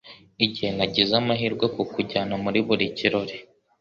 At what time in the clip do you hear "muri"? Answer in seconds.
2.43-2.59